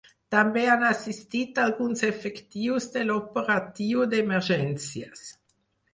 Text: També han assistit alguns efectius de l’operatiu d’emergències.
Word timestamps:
També 0.35 0.61
han 0.75 0.85
assistit 0.85 1.59
alguns 1.65 2.01
efectius 2.09 2.89
de 2.97 3.03
l’operatiu 3.11 4.03
d’emergències. 4.15 5.27